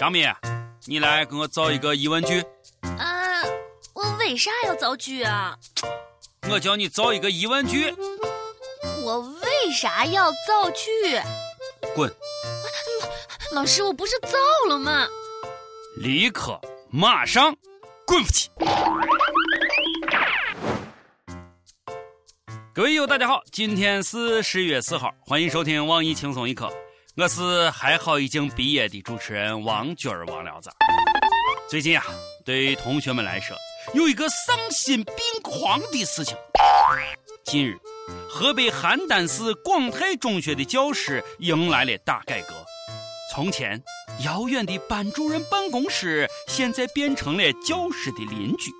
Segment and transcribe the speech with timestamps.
[0.00, 0.34] 张明，
[0.86, 2.40] 你来给我造一个疑问句。
[2.80, 3.42] 啊，
[3.92, 5.54] 我为啥要造句啊？
[6.48, 7.94] 我叫你造一个疑问句。
[9.04, 10.88] 我为啥要造句？
[11.94, 12.10] 滚！
[13.52, 14.38] 老师，我不是造
[14.70, 15.06] 了吗？
[15.98, 16.58] 立刻，
[16.90, 17.54] 马上，
[18.06, 18.50] 滚出去！
[22.72, 26.72] 各位友，大家好，今天是十月四号，欢迎收听网易轻松一刻。
[27.16, 30.70] 我是还好已经毕业的主持人王军儿王聊子。
[31.68, 32.04] 最近啊，
[32.44, 33.56] 对于同学们来说，
[33.94, 36.36] 有一个丧心病狂的事情。
[37.44, 37.76] 近日，
[38.28, 42.54] 河北邯郸市广泰中学的教室迎来了大改革。
[43.34, 43.82] 从前，
[44.24, 48.70] 遥远的班主任办公室现在变成了教室的邻居。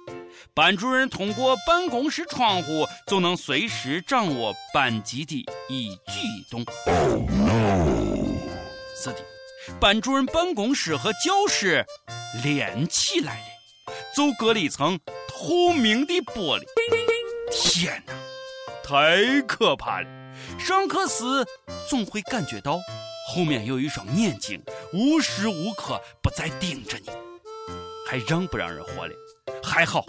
[0.55, 6.65] 班主任通过办公室窗户就能随时掌握班级的一举一动。
[9.03, 9.25] 是的，
[9.81, 11.83] 班主任办公室和教室
[12.45, 16.65] 连起来了，就隔了一层透明的玻璃。
[17.51, 18.13] 天哪，
[18.85, 20.09] 太可怕了！
[20.59, 21.25] 上课时
[21.89, 22.79] 总会感觉到
[23.33, 27.11] 后面有一双眼睛无时无刻不在盯着你，
[28.07, 29.15] 还让不让人活了？
[29.63, 30.05] 还好。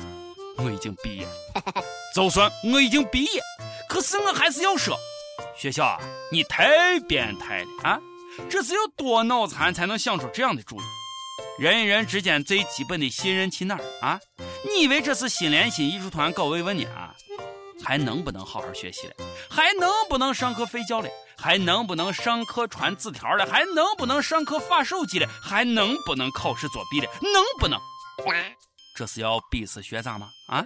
[0.58, 3.42] 我已经毕业了，就算我已经毕业，
[3.88, 5.00] 可是我还是要说，
[5.58, 5.98] 学校啊，
[6.30, 8.00] 你太变态了啊！
[8.50, 10.84] 这是要多脑残才能想出这样的主意？
[11.60, 14.20] 人与人之间最基本的信任去哪儿啊？
[14.66, 17.14] 你以为这是心连心艺术团搞慰问呢啊？
[17.84, 19.14] 还能不能好好学习了？
[19.50, 21.10] 还能不能上课睡觉了？
[21.38, 23.46] 还能不能上课传纸条了？
[23.46, 25.28] 还能不能上课发手机了？
[25.42, 27.08] 还能不能考试作弊了？
[27.22, 27.80] 能不能？
[28.96, 30.30] 这是要逼死学生吗？
[30.48, 30.64] 啊，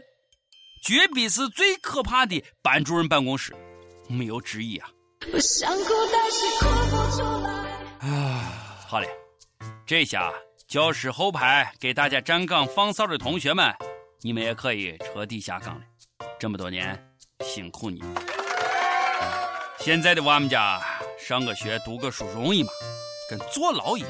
[0.85, 3.55] 绝逼是最可怕的班主任办公室，
[4.09, 4.89] 没有之一啊！
[5.33, 7.49] 我想哭，但是哭不出来
[8.07, 8.53] 啊，
[8.87, 9.09] 好嘞，
[9.85, 10.31] 这下
[10.67, 13.73] 教室后排给大家站岗放哨的同学们，
[14.21, 15.81] 你们也可以彻底下岗了。
[16.39, 16.97] 这么多年
[17.43, 18.01] 辛苦你。
[19.79, 20.81] 现在的娃们家
[21.19, 22.69] 上个学读个书容易吗？
[23.29, 24.09] 跟坐牢一样。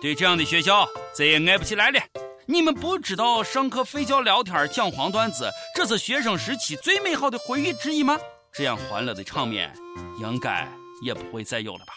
[0.00, 2.00] 对这样的学校再也挨不起来了。
[2.46, 8.18] 你们不知道上课睡觉、聊天、讲黄段子，这是学生时期最美好的回忆之一吗？
[8.52, 9.72] 这样欢乐的场面，
[10.20, 10.68] 应该
[11.02, 11.94] 也不会再有了吧？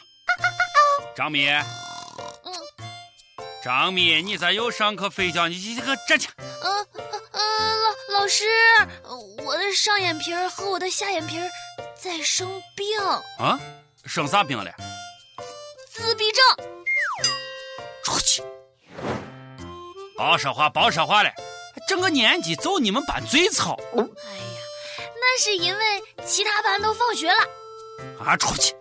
[1.15, 2.53] 张敏，嗯，
[3.63, 5.47] 张敏，你咋又上课睡觉？
[5.47, 6.29] 你这个站起！
[6.37, 6.87] 嗯
[7.33, 7.81] 嗯，
[8.11, 8.45] 老老师，
[9.45, 11.37] 我的上眼皮和我的下眼皮
[12.01, 12.99] 在生病。
[13.37, 13.59] 啊？
[14.05, 14.71] 生啥病了？
[15.91, 16.41] 自闭症。
[18.03, 18.41] 出去。
[20.17, 21.29] 别说话，别说话了！
[21.87, 23.77] 整个年级就你们班最吵。
[23.95, 24.61] 哎呀，
[25.15, 27.35] 那是因为其他班都放学了。
[28.19, 28.75] 啊，出去！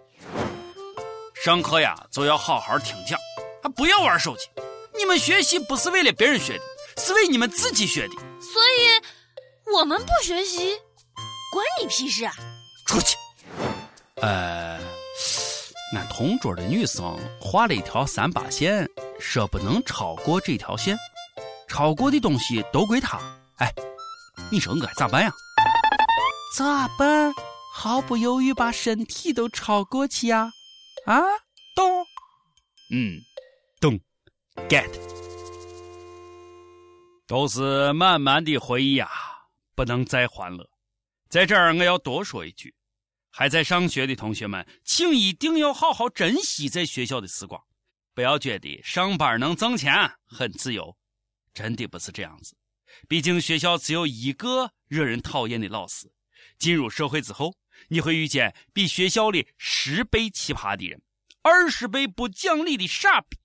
[1.44, 3.18] 上课呀，就要好好听讲，
[3.62, 4.48] 啊，不要玩手机。
[4.96, 6.64] 你们学习不是为了别人学的，
[7.02, 8.14] 是为你们自己学的。
[8.40, 10.76] 所以，我们不学习，
[11.52, 12.32] 关你屁事啊！
[12.86, 13.16] 出去！
[14.16, 14.78] 呃，
[15.96, 20.96] 俺同桌的女生画了一条三八线，说不能超过这条线。
[21.66, 23.18] 超过的东西都归她。
[23.56, 23.72] 哎，
[24.50, 25.32] 你说我该咋办呀？
[26.56, 27.32] 咋办？
[27.74, 30.52] 毫不犹豫把身体都超过去呀？
[31.06, 31.22] 啊，
[31.74, 32.06] 懂？
[32.90, 33.18] 嗯，
[33.80, 33.98] 懂。
[34.68, 34.86] get。
[37.26, 39.08] 都是满满的回忆啊，
[39.74, 40.68] 不能再欢乐。
[41.30, 42.74] 在这儿，我要多说一句：
[43.30, 47.58] 还在上学的同学们，请一定要好好珍惜在学校的时光，
[48.14, 49.94] 不要觉得上班能挣钱
[50.26, 50.94] 很自由。
[51.54, 52.54] 真的不是这样子，
[53.08, 56.12] 毕竟学校只有一个惹人讨厌的老师。
[56.58, 57.52] 进入社会之后，
[57.88, 61.02] 你会遇见比学校里十倍奇葩的人，
[61.42, 63.38] 二十倍不讲理的傻逼，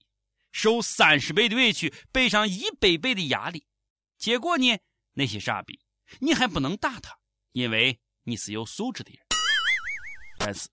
[0.51, 3.65] 受三十倍的委屈，背上一百倍的压力。
[4.17, 4.77] 结果呢，
[5.13, 5.79] 那些傻逼，
[6.19, 7.17] 你还不能打他，
[7.51, 9.19] 因为你是有素质的人。
[10.39, 10.67] 但是，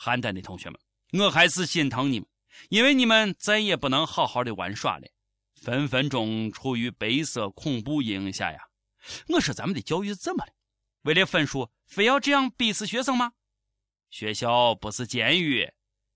[0.00, 0.80] 邯郸的同学们，
[1.24, 2.28] 我还是心疼你们，
[2.70, 5.06] 因为你们再也不能好好的玩耍了。
[5.54, 8.58] 分分钟处于白色恐怖阴影下呀！
[9.28, 10.52] 我说咱们的教育怎么了？
[11.02, 13.32] 为了分数，非要这样逼死学生吗？
[14.10, 15.70] 学校不是监狱，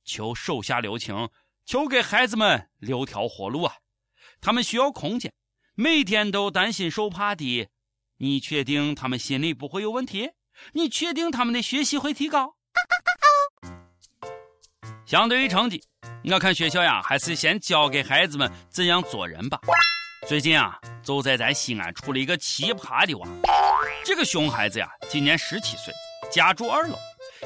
[0.05, 1.29] 求手下留情，
[1.65, 3.75] 求给孩子们留条活路啊！
[4.41, 5.33] 他们需要空间，
[5.75, 7.69] 每天都担心受怕的。
[8.19, 10.31] 你确定他们心里不会有问题？
[10.73, 12.57] 你确定他们的学习会提高？
[15.05, 15.83] 相对于成绩。
[16.25, 19.61] 我看学校呀，还是先教给孩子们怎样做人吧。
[20.27, 23.29] 最近啊，就在咱西安出了一个奇葩的娃。
[24.05, 25.95] 这个熊孩子呀，今年十七岁，
[26.29, 26.99] 家住二楼，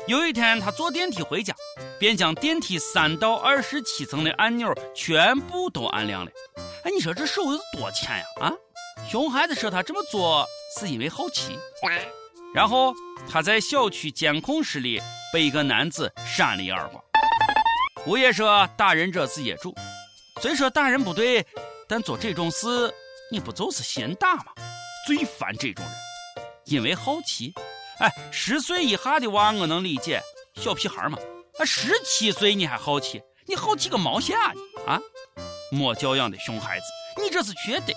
[0.07, 1.55] 有一天，他坐电梯回家，
[1.99, 6.31] 便将电梯三到二十七层的按钮全部都按亮了。
[6.85, 8.25] 哎，你说这手有多欠呀？
[8.41, 8.53] 啊！
[9.07, 10.47] 熊孩子说他这么做
[10.79, 11.59] 是因为好奇。
[12.55, 12.95] 然后
[13.31, 14.99] 他在小区监控室里
[15.31, 17.05] 被一个男子扇了一耳光。
[18.07, 19.75] 物业说打人者是业主，
[20.41, 21.45] 虽说打人不对，
[21.87, 22.91] 但做这种事
[23.31, 24.47] 你不就是先打吗？
[25.07, 25.95] 最烦这种人，
[26.67, 27.55] 因为好奇。
[27.99, 30.21] 哎，十岁以下的娃我能理解，
[30.57, 31.19] 小屁孩嘛。
[31.59, 33.23] 啊，十七岁你还好奇？
[33.47, 34.53] 你好奇个毛线啊
[34.87, 35.01] 啊！
[35.71, 36.85] 没教养的熊孩子，
[37.23, 37.93] 你这是缺德！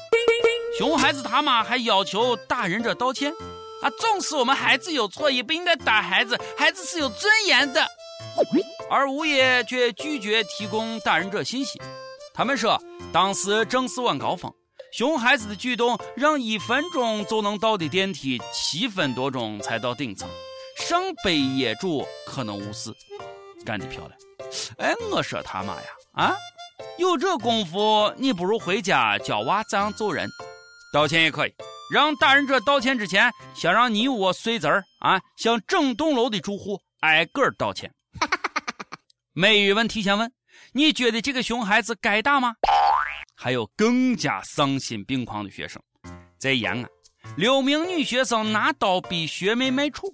[0.78, 3.34] 熊孩子他妈还要求打人者道歉。
[3.82, 7.86] 啊，纵使我们孩子有错，也不应该打孩子，孩子是有尊严的。
[8.90, 11.82] 而物业却拒绝提供打人者信息。
[12.34, 12.82] 他们说，
[13.12, 14.54] 当时正是晚高峰，
[14.92, 20.28] 熊孩子的举动让一分钟就能到的电梯七分多钟才到顶层，
[20.78, 22.92] 上百业主可能无视。
[23.64, 24.20] 干得漂亮！
[24.78, 26.36] 哎，我说他妈呀，啊，
[26.98, 30.28] 有这功夫，你不如回家教娃咋样做人。
[30.92, 31.54] 道歉也可以。
[31.92, 37.92] 让打人者道歉之前，先让你我碎子儿啊，向整栋楼的住户挨个道歉。
[39.34, 40.32] 每日问提前问：
[40.74, 42.56] 你觉得这个熊孩子该打吗？
[43.42, 45.82] 还有更加丧心病狂的学生，
[46.38, 46.86] 在延安，
[47.38, 50.14] 六名女学生拿刀逼学妹卖处。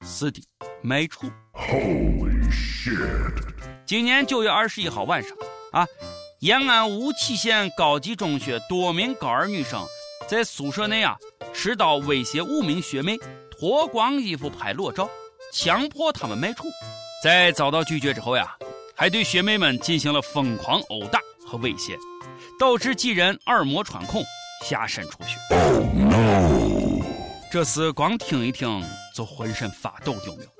[0.00, 0.40] 是的，
[0.82, 1.30] 卖处。
[1.52, 3.34] Holy shit！
[3.84, 5.32] 今年九月二十一号晚上
[5.72, 5.86] 啊，
[6.40, 9.86] 延安吴起县高级中学多名高二女生。
[10.26, 11.14] 在宿舍内啊，
[11.52, 13.18] 持刀威胁五名学妹，
[13.50, 15.06] 脱光衣服拍裸照，
[15.52, 16.64] 强迫她们卖处。
[17.22, 18.56] 在遭到拒绝之后呀，
[18.94, 21.20] 还对学妹们进行了疯狂殴打
[21.56, 21.96] 和威胁，
[22.58, 24.22] 导致几人耳膜穿孔，
[24.64, 25.38] 下身出血。
[27.50, 28.82] 这是光听一听
[29.14, 30.50] 就浑身发抖，有没有？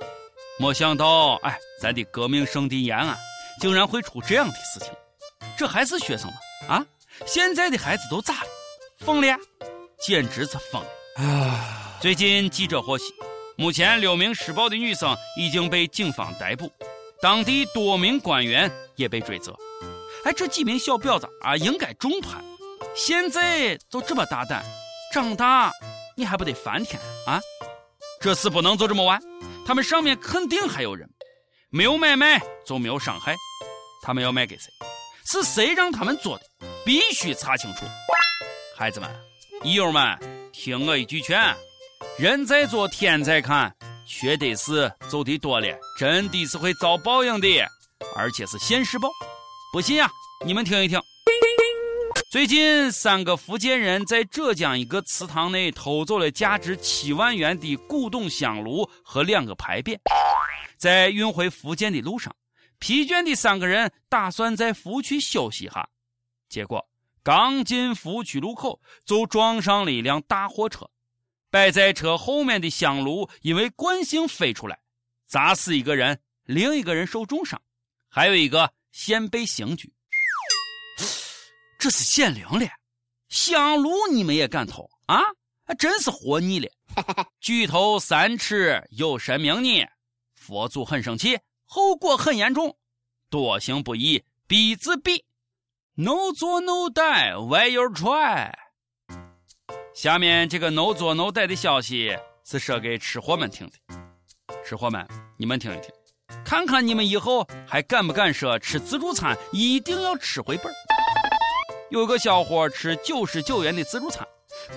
[0.58, 3.14] 没想到，哎，咱的革命圣地延安
[3.60, 4.90] 竟然会出这样的事情。
[5.58, 6.36] 这还是学生吗？
[6.68, 6.86] 啊，
[7.26, 8.48] 现在的孩子都咋了？
[9.00, 9.36] 疯了，
[10.00, 11.22] 简直是疯了！
[11.22, 11.98] 啊！
[12.00, 13.04] 最近记者获悉，
[13.56, 16.70] 目前六名施暴的女生已经被警方逮捕，
[17.20, 19.54] 当地多名官员也被追责。
[20.26, 22.44] 哎，这几名小婊子啊，应该重判！
[22.96, 24.60] 现在都这么大胆，
[25.14, 25.70] 长大
[26.16, 27.40] 你还不得翻天啊？
[28.20, 29.22] 这事不能就这么完，
[29.64, 31.08] 他们上面肯定还有人，
[31.70, 33.36] 没有买卖就没有伤害，
[34.02, 34.64] 他们要卖给谁？
[35.30, 36.44] 是谁让他们做的？
[36.84, 37.86] 必须查清楚！
[38.76, 39.08] 孩子们、
[39.62, 40.18] 益友们，
[40.52, 41.54] 听我一句劝：
[42.18, 43.72] 人在做，天在看，
[44.08, 45.68] 缺德事做的多了，
[46.00, 47.64] 真的是会遭报应的，
[48.16, 49.08] 而且是现世报。
[49.76, 50.10] 不信啊，
[50.46, 50.98] 你们听一听。
[52.30, 59.98] 最近，三个福建人在浙江一个祠堂内偷走了价值七万元的古董香炉和两个牌匾，
[60.78, 62.34] 在运回福建的路上，
[62.78, 65.86] 疲倦的三个人打算在服务区休息一下，
[66.48, 66.82] 结果。
[67.22, 70.88] 刚进服务区路口，就撞上了一辆大货车。
[71.50, 74.78] 摆在车后面的香炉因为惯性飞出来，
[75.26, 77.60] 砸死一个人，另一个人受重伤，
[78.08, 79.92] 还有一个现被刑拘。
[81.78, 82.66] 这是显灵了，
[83.28, 85.20] 香炉你们也敢偷啊？
[85.66, 86.70] 还真是活腻了！
[87.38, 89.86] 举头三尺有神明呢，
[90.34, 92.74] 佛祖很生气，后果很严重，
[93.28, 95.22] 多行不义必自毙。
[95.96, 98.50] No 做 No die，Why you try？
[99.94, 103.76] 下面这个 No 做 No die 的消息是说给吃货们听的。
[104.64, 105.90] 吃货们，你们听一听，
[106.46, 110.74] 看看你们以后还敢不敢说吃自助餐一定要吃回本儿
[111.90, 114.24] 有个小伙吃九十九元的自助餐，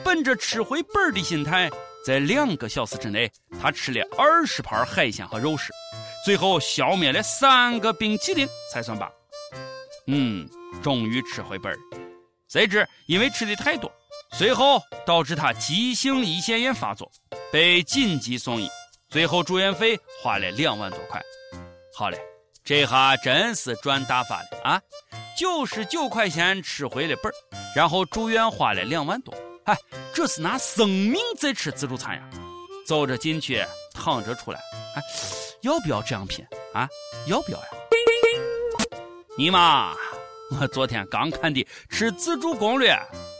[0.03, 1.69] 本着吃回本儿的心态，
[2.03, 5.71] 在两个小时之内，他吃了二十盘海鲜和肉食，
[6.25, 9.07] 最后消灭了三个冰淇淋才算罢。
[10.07, 10.49] 嗯。
[10.81, 11.77] 终于吃回本儿，
[12.47, 13.91] 谁知因为吃的太多，
[14.31, 17.11] 随后导致他急性胰腺炎发作，
[17.51, 18.67] 被紧急送医，
[19.09, 21.21] 最后住院费花了两万多块。
[21.99, 22.17] 好嘞，
[22.63, 24.81] 这下真是赚大发了啊！
[25.37, 27.35] 九十九块钱吃回了本儿，
[27.75, 29.75] 然后住院花了两万多，哎，
[30.13, 32.23] 这是拿生命在吃自助餐呀！
[32.87, 33.61] 走着进去，
[33.93, 34.61] 躺着出来，
[34.95, 35.01] 哎，
[35.59, 36.87] 要不要这样拼啊？
[37.27, 37.67] 要不要呀？
[39.37, 39.93] 尼玛！
[40.57, 42.93] 我昨天刚看的《吃自助攻略》，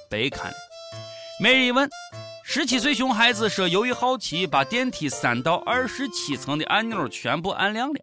[0.10, 0.58] 白看了。
[1.40, 1.90] 每日一问：
[2.44, 8.00] 十七岁熊孩子说，由于好奇，把电梯三到二十七层的按钮全部按亮了，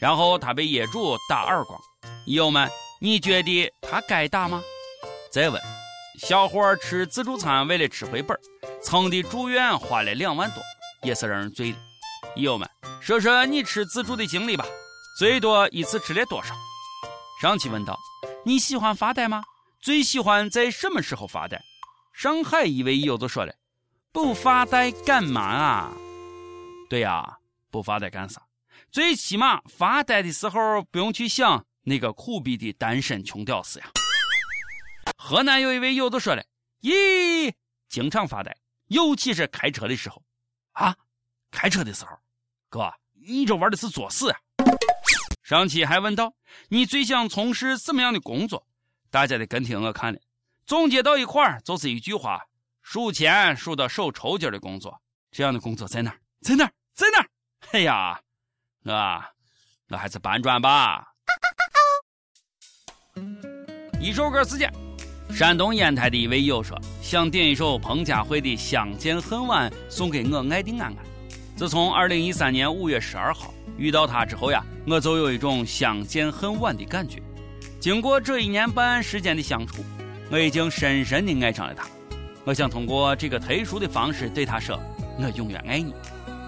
[0.00, 1.80] 然后他被业主打耳光。
[2.26, 2.68] 友们，
[3.00, 4.62] 你觉得他该打吗？
[5.30, 5.60] 再问：
[6.18, 8.38] 小伙儿吃自助餐为了吃回本，
[8.82, 10.62] 蹭的住院花了两万多，
[11.02, 11.78] 也是让人醉了。
[12.36, 12.68] 友们，
[13.00, 14.64] 说说你吃自助的经历吧，
[15.18, 16.54] 最多一次吃了多少？
[17.40, 17.96] 上期问道：
[18.44, 19.42] 你喜欢发呆吗？
[19.80, 21.60] 最喜欢在什么时候发呆？
[22.12, 23.52] 上海一位友就说了：
[24.12, 25.92] 不发呆干嘛啊？
[26.88, 27.38] 对呀，
[27.70, 28.42] 不发呆干啥？
[28.90, 33.90] 最起码发呆的时候不用去想那个苦逼的单身穷屌丝呀。
[35.16, 36.44] 河南有一位友就说了：
[36.82, 37.52] 咦，
[37.88, 38.56] 经常发呆，
[38.88, 40.22] 尤其是开车的时候。
[40.72, 40.96] 啊，
[41.50, 42.16] 开车的时候，
[42.68, 44.38] 哥，你这玩的是作死啊！
[45.42, 46.32] 上期还问到
[46.68, 48.66] 你最想从事什么样的工作，
[49.10, 50.20] 大家的跟帖我看了，
[50.64, 52.40] 总结到一块儿就是一句话：
[52.82, 55.02] 数钱数到手抽筋的工作。
[55.32, 56.20] 这样的工作在哪儿？
[56.40, 56.72] 在哪儿？
[56.94, 57.28] 在哪儿？
[57.72, 58.20] 哎呀，
[58.84, 58.92] 我
[59.90, 61.04] 我还是搬砖吧。
[64.00, 64.72] 一首歌时间，
[65.30, 70.96] 山东烟台的一位友说想点一首彭佳慧的《相见恨晚》送给我爱的安安。
[71.56, 77.20] 自从二零一三年五月十二号遇到他之后呀，我就有一种相见恨晚的感觉。
[77.78, 79.84] 经过这一年半时间的相处，
[80.30, 81.86] 我已经深深的爱上了他。
[82.44, 84.80] 我想通过这个特殊的方式对他说
[85.20, 85.92] ：“我永远爱你。”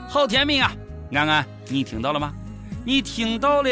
[0.08, 0.72] 好甜蜜啊，
[1.12, 2.34] 安安，你听到了吗？
[2.84, 3.70] 你听到了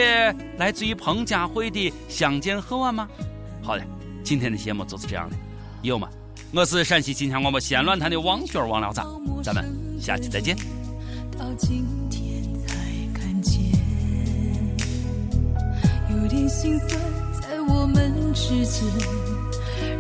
[0.57, 3.07] 来自于彭佳慧的《相见恨晚》吗？
[3.63, 3.85] 好的，
[4.25, 5.37] 今天的节目就是这样的，
[5.83, 6.09] 友们，
[6.55, 9.03] 我是陕西秦腔广播西安论坛的王娟王聊子，
[9.43, 9.63] 咱们
[10.01, 10.57] 下期再见。
[11.37, 12.75] 到今天才
[13.13, 13.61] 看见，
[16.09, 16.99] 有点心酸，
[17.43, 18.83] 在我们之间，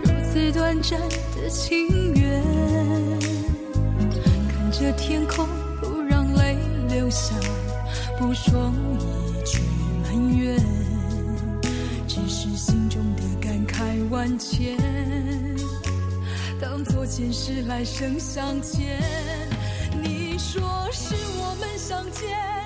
[0.03, 0.99] 如此短暂
[1.37, 2.43] 的情缘。
[4.49, 5.47] 看着天空，
[5.81, 6.57] 不让泪
[6.89, 7.35] 流下，
[8.21, 8.71] 不说
[9.17, 9.63] 一句
[10.03, 10.55] 埋怨，
[12.07, 14.77] 只是心中的感慨万千，
[16.61, 19.01] 当作前世来生相欠。
[20.03, 20.61] 你说
[20.93, 22.60] 是我们相见。